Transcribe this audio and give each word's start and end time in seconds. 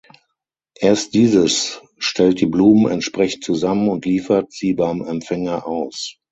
Erst 0.79 1.13
dieses 1.13 1.79
stellt 1.99 2.41
die 2.41 2.47
Blumen 2.47 2.91
entsprechend 2.91 3.43
zusammen 3.43 3.87
und 3.87 4.03
liefert 4.03 4.51
sie 4.51 4.73
beim 4.73 5.03
Empfänger 5.03 5.67
aus. 5.67 6.17